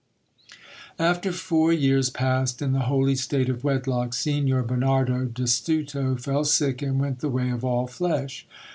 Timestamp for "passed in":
2.09-2.71